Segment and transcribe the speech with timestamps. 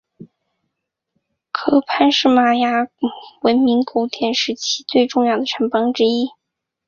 [1.51, 2.87] 科潘是玛雅
[3.43, 6.29] 文明古典时期最重要的城邦之一。